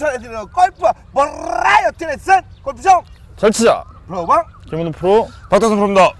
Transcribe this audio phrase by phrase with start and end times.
[0.00, 0.82] 추천해드리는 골프
[1.12, 3.02] 버라이어티 레슨 골프 좀
[3.36, 3.84] 잘 치자.
[4.06, 5.28] 프로방 김문호 프로.
[5.50, 6.12] 박다선 프로입니다.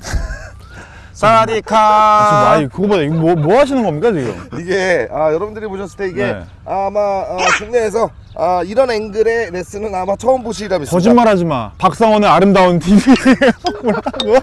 [1.12, 2.50] สวัสดีค่ะ.
[2.50, 4.48] 아, 이 그거보다 이거 뭐, 뭐 하시는 겁니까 지금?
[4.60, 6.44] 이게 아, 여러분들이 보셨을 때 이게 네.
[6.64, 10.96] 아마 아, 국내에서 아, 이런 앵글의 레슨은 아마 처음 보시리라 믿습니다.
[10.96, 11.72] 거짓말하지 마.
[11.78, 13.14] 박상원의 아름다운 TV.
[13.82, 14.34] 뭐라고?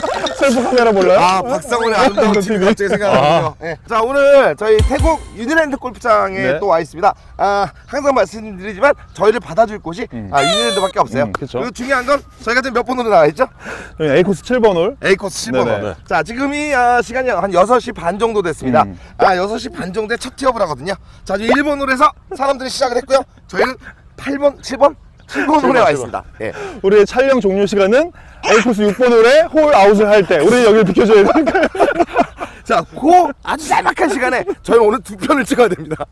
[0.40, 1.18] 셀프 카메라 몰라요?
[1.20, 2.66] 아 박상훈의 아름다운 TV TV.
[2.66, 3.56] 갑자기 생각나네요.
[3.62, 3.76] 예.
[3.88, 6.58] 자 오늘 저희 태국 유니랜드 골프장에 네.
[6.58, 7.12] 또 와 있습니다.
[7.36, 11.24] 아 항상 말씀드리지만 저희를 받아줄 곳이 아, 유니랜드밖에 없어요.
[11.24, 11.58] 음, 그쵸.
[11.58, 13.46] 그리고 중요한 건 저희가 지금 몇 번으로 나와 있죠?
[13.98, 14.96] 여기 A 코스 7번 홀.
[15.04, 15.64] A 코스 10번.
[15.64, 15.94] 네네.
[16.06, 18.84] 자 지금이 아, 시간이 한 6시 반 정도 됐습니다.
[18.84, 18.98] 음.
[19.18, 20.94] 아 6시 반 정도에 첫 티업을 하거든요.
[21.24, 23.22] 자 지금 1번으로 해서 사람들이 시작을 했고요.
[23.48, 23.74] 저희는
[24.16, 24.94] 8번, 7번,
[25.30, 26.22] 7번 홀에 와 있습니다.
[26.42, 26.52] 예.
[26.82, 28.12] 우리의 촬영 종료 시간은
[28.50, 31.66] A 코스 6번 홀에 홀 아웃을 할 때 우리 여기를 비켜줘야 되니까요.
[32.64, 36.04] 자, 그 아주 짤막한 시간에 저희는 오늘 두 편을 찍어야 됩니다.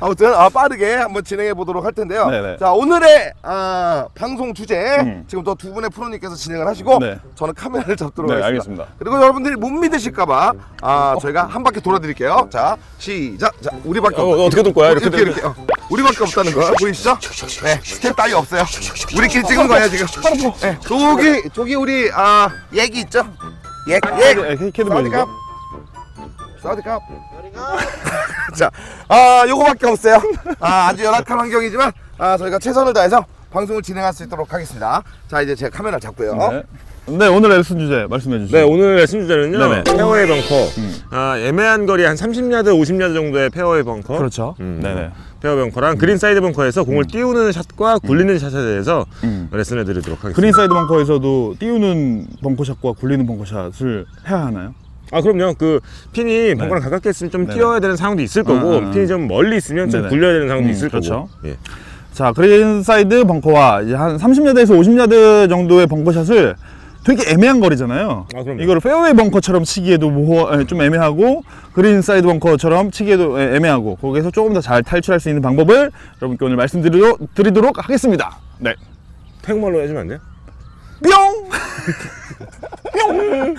[0.00, 2.28] 아무튼 아, 빠르게 한번 진행해 보도록 할 텐데요.
[2.28, 2.56] 네네.
[2.58, 5.24] 자, 오늘의 아, 방송 주제 음.
[5.28, 7.18] 지금 또 두 분의 프로님께서 진행을 하시고 네.
[7.34, 8.46] 저는 카메라를 잡도록 네, 하겠습니다.
[8.46, 8.86] 알겠습니다.
[8.98, 12.48] 그리고 여러분들이 못 믿으실까봐 아, 저희가 한 바퀴 돌아드릴게요.
[12.50, 13.60] 자, 시작.
[13.62, 14.42] 자, 우리밖에 어, 없다.
[14.44, 14.90] 어떻게 돌 거야?
[14.92, 15.46] 이렇게 이렇게 이렇게.
[15.46, 15.54] 어,
[15.90, 17.18] 우리밖에 없다는 거 보이시죠?
[17.64, 18.62] 네, 스태프 따위 없어요.
[19.16, 20.06] 우리끼리 찍은 거예요 지금.
[20.62, 23.24] 네, 저기 저기 우리 아 얘기 있죠?
[23.88, 24.34] 얘, 얘.
[24.34, 25.26] 네, 캐- 캐디 보여주죠.
[26.62, 27.02] สวัสดีครับ.
[28.56, 28.70] 자,
[29.08, 30.20] 아 요거밖에 없어요.
[30.60, 35.02] 아 아주 열악한 환경이지만 아 저희가 최선을 다해서 방송을 진행할 수 있도록 하겠습니다.
[35.28, 36.34] 자 이제 제가 카메라 잡고요.
[36.50, 36.62] 네.
[37.06, 38.56] 네, 오늘 레슨 주제 말씀해 주시죠.
[38.56, 39.58] 네, 오늘 레슨 주제는요.
[39.58, 39.84] 네네.
[39.84, 40.68] 페어웨이 벙커.
[41.10, 44.16] 아, 애매한 거리 한 30야드, 50야드 정도의 페어웨이 벙커.
[44.16, 44.54] 그렇죠.
[44.60, 44.78] 음.
[44.80, 45.10] 네네.
[45.40, 49.48] 페어웨이 벙커랑 그린 사이드 벙커에서 공을 띄우는 샷과 굴리는 샷에 대해서 음.
[49.50, 50.36] 레슨을 드리도록 하겠습니다.
[50.36, 54.74] 그린 사이드 벙커에서도 띄우는 벙커샷과 굴리는 벙커샷을 해야 하나요?
[55.12, 55.54] 아 그럼요.
[55.58, 55.80] 그
[56.12, 57.54] 핀이 벙커랑 가깝게 있으면 좀 네네.
[57.58, 58.90] 띄워야 되는 상황도 있을 거고 음, 음, 음.
[58.92, 60.10] 핀이 좀 멀리 있으면 좀 네네.
[60.10, 61.28] 굴려야 되는 상황도 음, 있을 그렇죠.
[61.42, 61.48] 거고.
[61.48, 61.56] 예.
[62.12, 66.56] 자, 그린 사이드 벙커와 이제 한 30야드에서 50야드 정도의 벙커샷을
[67.02, 68.26] 되게 애매한 거리잖아요.
[68.34, 68.62] 아, 그럼요.
[68.62, 71.42] 이거를 페어웨이 벙커처럼 치기에도 모호, 에, 좀 애매하고
[71.72, 75.90] 그린 사이드 벙커처럼 치기에도 애- 애매하고 거기에서 조금 더 잘 탈출할 수 있는 방법을
[76.20, 78.36] 여러분께 오늘 말씀드리도록 드리도록 하겠습니다.
[78.58, 78.74] 네.
[79.42, 80.18] 태국말로 해주면 안 돼요?
[81.02, 81.48] 뿅!
[83.08, 83.54] 뿅!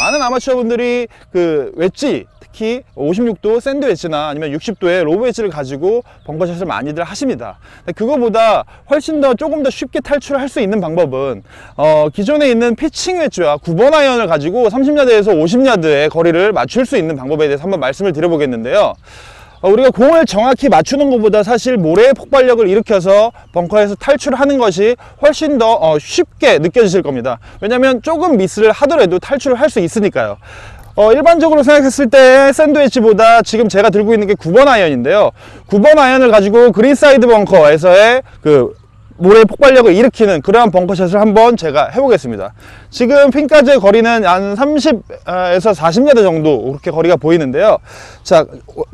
[0.00, 6.66] 많은 아마추어 분들이 그 웨지 특히 56도 샌드 웨지나 아니면 60도의 로브 웨지를 가지고 벙커샷을
[6.66, 7.58] 많이들 하십니다.
[7.94, 11.42] 그거보다 훨씬 더 조금 더 쉽게 탈출할 수 있는 방법은
[11.76, 17.46] 어, 기존에 있는 피칭 웨지와 9번 아이언을 가지고 30야드에서 50야드의 거리를 맞출 수 있는 방법에
[17.46, 18.94] 대해서 한번 말씀을 드려보겠는데요.
[19.60, 25.74] 어, 우리가 공을 정확히 맞추는 것보다 사실 모래의 폭발력을 일으켜서 벙커에서 탈출하는 것이 훨씬 더
[25.74, 27.38] 어, 쉽게 느껴지실 겁니다.
[27.60, 30.36] 왜냐하면 조금 미스를 하더라도 탈출을 할 수 있으니까요.
[30.96, 35.30] 어, 일반적으로 생각했을 때 샌드위치보다 지금 제가 들고 있는 게 9번 아이언인데요.
[35.68, 38.74] 9번 아이언을 가지고 그린사이드 벙커에서의 그
[39.20, 42.54] 모래의 폭발력을 일으키는 그러한 벙커샷을 한번 제가 해보겠습니다.
[42.88, 47.78] 지금 핀까지의 거리는 한 30에서 40야드 정도 그렇게 거리가 보이는데요.
[48.22, 48.46] 자,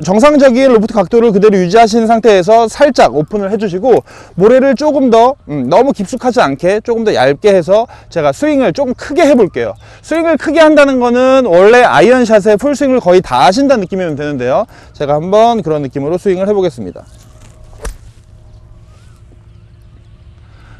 [0.03, 4.03] 정상적인 로프트 각도를 그대로 유지하신 상태에서 살짝 오픈을 해주시고
[4.35, 9.25] 모래를 조금 더 음, 너무 깊숙하지 않게 조금 더 얇게 해서 제가 스윙을 조금 크게
[9.25, 9.73] 해볼게요.
[10.01, 14.65] 스윙을 크게 한다는 거는 원래 아이언샷의 풀스윙을 거의 다 하신다는 느낌이면 되는데요.
[14.91, 17.05] 제가 한번 그런 느낌으로 스윙을 해보겠습니다.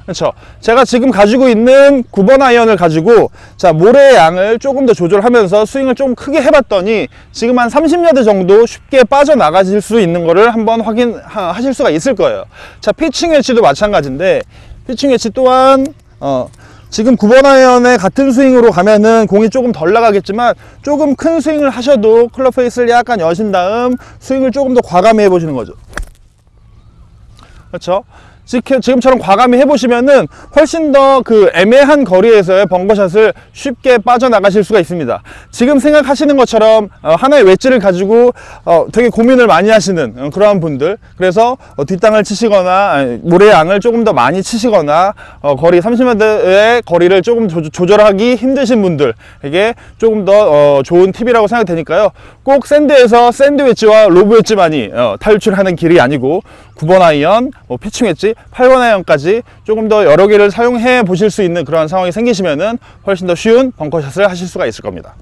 [0.08, 0.32] 그렇죠.
[0.62, 6.16] 제가 지금 가지고 있는 9번 아이언을 가지고 자 모래의 양을 조금 더 조절하면서 스윙을 좀
[6.16, 12.16] 크게 해봤더니 지금 한 30야드 정도 쉽게 빠져나가실 수 있는 거를 한번 확인하실 수가 있을
[12.16, 12.46] 거예요.
[12.80, 14.44] 자 피칭 웨지도 마찬가지인데
[14.88, 15.86] 피칭 웨치 또한
[16.22, 16.50] 어
[16.90, 22.56] 지금 9번 아이언의 같은 스윙으로 가면은 공이 조금 덜 나가겠지만 조금 큰 스윙을 하셔도 클럽
[22.56, 25.74] 페이스를 약간 여신 다음 스윙을 조금 더 과감히 해보시는 거죠.
[27.68, 28.06] 그렇죠?
[28.48, 35.22] 지금- 지금처럼 과감히 해보시면은 훨씬 더 그 애매한 거리에서의 벙커샷을 쉽게 빠져나가실 수가 있습니다.
[35.52, 38.32] 지금 생각하시는 것처럼 어, 하나의 웨지를 가지고
[38.66, 43.80] 어, 되게 고민을 많이 하시는 어, 그러한 분들 그래서 어, 뒷땅을 치시거나 아니, 모래 양을
[43.82, 50.32] 조금 더 많이 치시거나 어, 거리 30m의 거리를 조금 조, 조절하기 힘드신 분들에게 조금 더
[50.78, 52.12] 어, 좋은 팁이라고 생각되니까요.
[52.44, 56.42] 꼭 샌드에서 샌드 웨지와 로브 웨지만이 어, 탈출하는 길이 아니고
[56.78, 61.66] 9번 아이언, 뭐 피칭 웨지, 8번 아이언까지 조금 더 여러 개를 사용해 보실 수 있는
[61.66, 65.16] 그런 상황이 생기시면은 훨씬 더 쉬운 벙커샷을 하실 수가 있을 겁니다.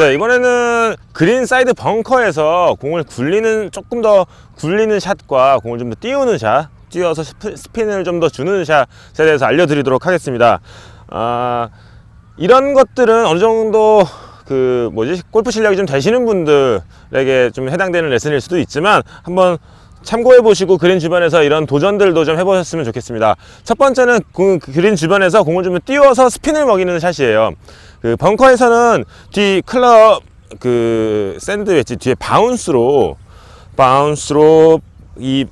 [0.00, 4.26] 네, 이번에는 그린 사이드 벙커에서 공을 굴리는 조금 더
[4.56, 8.86] 굴리는 샷과 공을 좀 더 띄우는 샷, 스피- 스핀을 좀 더 주는 샷에
[9.16, 10.58] 대해서 알려드리도록 하겠습니다.
[11.08, 11.68] 아,
[12.36, 14.02] 이런 것들은 어느 정도
[14.46, 19.56] 그 뭐지 골프 실력이 좀 되시는 분들에게 좀 해당되는 레슨일 수도 있지만 한번
[20.04, 23.36] 참고해 보시고 그린 주변에서 이런 도전들도 좀 해보셨으면 좋겠습니다.
[23.64, 27.52] 첫 번째는 그 그린 주변에서 공을 좀 띄워서 스핀을 먹이는 샷이에요.
[28.00, 30.22] 그 벙커에서는 뒤 클럽
[30.60, 33.16] 그 샌드 웨지 뒤에 바운스로
[33.76, 34.80] 바운스로
[35.18, 35.46] 이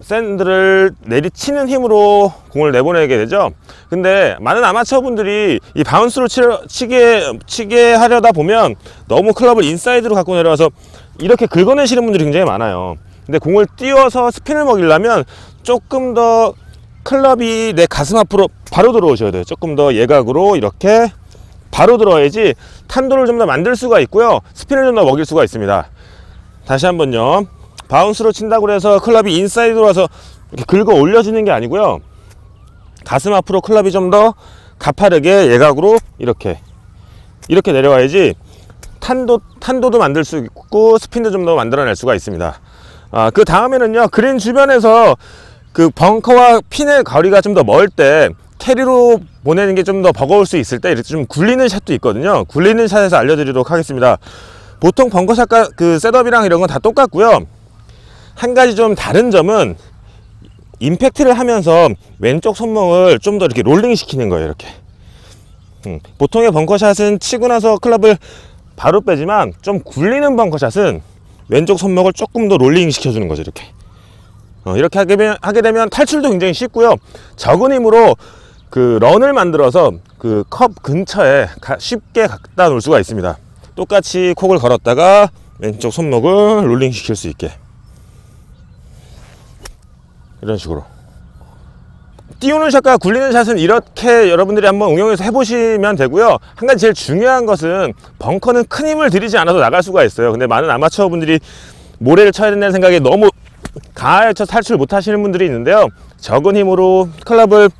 [0.00, 3.52] 샌드를 내리치는 힘으로 공을 내보내게 되죠.
[3.88, 8.74] 근데 많은 아마추어 분들이 이 바운스로 치게, 치게 하려다 보면
[9.08, 10.68] 너무 클럽을 인사이드로 갖고 내려와서
[11.20, 12.96] 이렇게 긁어내시는 분들이 굉장히 많아요.
[13.26, 15.24] 근데 공을 띄워서 스핀을 먹이려면
[15.62, 16.54] 조금 더
[17.02, 19.44] 클럽이 내 가슴 앞으로 바로 들어오셔야 돼요.
[19.44, 21.12] 조금 더 예각으로 이렇게
[21.70, 22.54] 바로 들어야지
[22.88, 24.40] 탄도를 좀 더 만들 수가 있고요.
[24.54, 25.88] 스핀을 좀 더 먹일 수가 있습니다.
[26.66, 27.46] 다시 한번요.
[27.88, 30.08] 바운스로 친다고 해서 클럽이 인사이드로 와서
[30.52, 32.00] 이렇게 긁어 올려지는 게 아니고요.
[33.04, 34.34] 가슴 앞으로 클럽이 좀 더
[34.78, 36.58] 가파르게 예각으로 이렇게
[37.48, 38.34] 이렇게 내려와야지
[39.00, 42.60] 탄도 탄도도 만들 수 있고 스핀도 좀 더 만들어낼 수가 있습니다.
[43.16, 45.16] 아, 그 다음에는요 그린 주변에서
[45.72, 48.28] 그 벙커와 핀의 거리가 좀 더 멀 때
[48.58, 52.44] 캐리로 보내는 게 좀 더 버거울 수 있을 때 이렇게 좀 굴리는 샷도 있거든요.
[52.44, 54.18] 굴리는 샷에서 알려드리도록 하겠습니다.
[54.80, 57.46] 보통 벙커샷과 그 셋업이랑 이런 건 다 똑같고요.
[58.34, 59.76] 한 가지 좀 다른 점은
[60.80, 61.88] 임팩트를 하면서
[62.18, 64.46] 왼쪽 손목을 좀 더 이렇게 롤링 시키는 거예요.
[64.46, 64.66] 이렇게.
[65.86, 68.16] 음, 보통의 벙커샷은 치고 나서 클럽을
[68.76, 71.00] 바로 빼지만 좀 굴리는 벙커샷은
[71.48, 73.42] 왼쪽 손목을 조금 더 롤링 시켜주는 거죠.
[73.42, 73.64] 이렇게.
[74.64, 76.96] 어, 이렇게 하게 되면, 하게 되면 탈출도 굉장히 쉽고요.
[77.36, 78.16] 적은 힘으로
[78.70, 83.36] 그 런을 만들어서 그 컵 근처에 가- 쉽게 갖다 놓을 수가 있습니다.
[83.74, 87.52] 똑같이 콕을 걸었다가 왼쪽 손목을 롤링 시킬 수 있게.
[90.42, 90.84] 이런 식으로.
[92.44, 96.36] 띄우는 샷과 굴리는 샷은 이렇게 여러분들이 한번 응용해서 해보시면 되고요.
[96.54, 100.30] 한 가지 제일 중요한 것은 벙커는 큰 힘을 들이지 않아도 나갈 수가 있어요.
[100.30, 101.40] 근데 많은 아마추어 분들이
[101.98, 103.30] 모래를 쳐야 된다는 생각에 너무
[103.94, 105.88] 강하게 쳐 탈출 못 하시는 분들이 있는데요.
[106.18, 107.70] 적은 힘으로 클럽을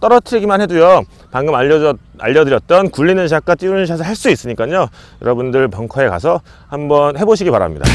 [0.00, 1.04] 떨어뜨리기만 해도요.
[1.30, 4.88] 방금 알려줘, 알려드렸던 굴리는 샷과 띄우는 샷을 할 수 있으니까요.
[5.22, 7.86] 여러분들 벙커에 가서 한번 해보시기 바랍니다.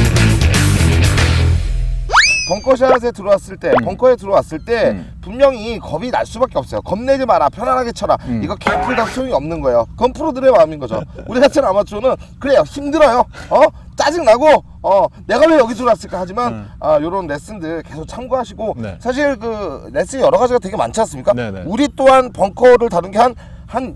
[2.51, 5.13] 벙커샷에 들어왔을 때, 벙커에 들어왔을 때 음.
[5.21, 6.81] 분명히 겁이 날 수밖에 없어요.
[6.81, 8.17] 겁내지 마라, 편안하게 쳐라.
[8.25, 8.41] 음.
[8.43, 9.85] 이거 개풀다 소용이 없는 거예요.
[9.91, 11.01] 그건 프로들의 마음인 거죠.
[11.27, 13.23] 우리 같은 아마추어는 그래요, 힘들어요.
[13.49, 13.61] 어,
[13.95, 14.47] 짜증 나고,
[14.81, 16.67] 어, 내가 왜 여기 들어왔을까 하지만 음.
[16.81, 18.97] 아, 요런 레슨들 계속 참고하시고 네.
[18.99, 21.31] 사실 그 레슨 여러 가지가 되게 많지 않습니까?
[21.33, 21.63] 네, 네.
[21.65, 23.35] 우리 또한 벙커를 다룬 게 한
[23.71, 23.95] 한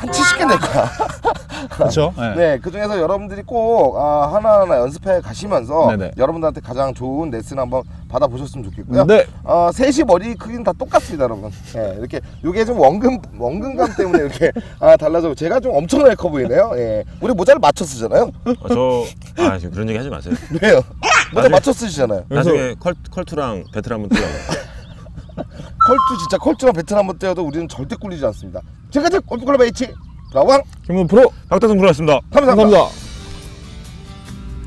[0.00, 0.90] 한 70개 될 거야.
[1.76, 2.12] 그렇죠.
[2.36, 6.12] 네, 그 중에서 여러분들이 꼭 아, 하나하나 연습해 가시면서 네네.
[6.16, 9.04] 여러분들한테 가장 좋은 레슨 한번 받아보셨으면 좋겠고요.
[9.04, 9.26] 네.
[9.44, 11.50] 어, 셋이 머리 크기는 다 똑같습니다, 여러분.
[11.76, 15.34] 예, 이렇게 요게 좀 원근 원근감 때문에 이렇게 아, 달라져.
[15.34, 16.72] 제가 좀 엄청나게 커 보이네요.
[16.76, 18.30] 예, 우리 모자를 맞춰 쓰잖아요.
[18.44, 19.04] 어, 저,
[19.42, 20.34] 아, 지금 그런 얘기 하지 마세요.
[20.62, 20.80] 왜요?
[21.34, 22.24] 모자 나중에- 맞춰 쓰시잖아요.
[22.28, 24.20] 나중에 컬, 컬투랑 배틀 한번 떠.
[25.78, 28.60] 컬투 진짜 컬투랑 배틀 한번 떠도 우리는 절대 꿀리지 않습니다.
[28.90, 29.88] 지금까지 골프클럽 H
[30.34, 32.20] 라왕 김문 프로 박다성 프로였습니다.
[32.32, 32.78] 감사합니다.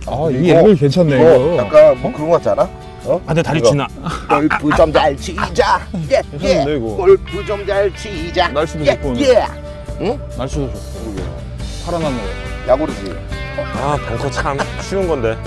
[0.06, 1.58] 아, 이 이거- 앵글 괜찮네 이거.
[1.58, 2.64] 약간 뭐 그런 거 같지 않아?
[3.06, 3.22] 어?
[3.26, 3.70] 아, 내 다리 이거.
[3.70, 3.88] 쥐나.
[4.30, 5.82] 골프 좀 잘 치자.
[6.10, 6.22] 예, 예.
[6.38, 6.86] 괜찮은데, 이거?
[6.96, 8.48] 골프 좀 잘 치자.
[8.50, 9.22] 날씨도 예, 좋고 오늘.
[9.24, 9.46] 예.
[10.02, 10.20] 응?
[10.38, 11.16] 날씨도 좋고
[11.86, 12.20] 파란 하늘.
[12.68, 13.14] 야구르지.
[13.76, 15.38] 아, 벙커 참 쉬운 건데.